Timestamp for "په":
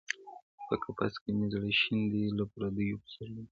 0.67-0.75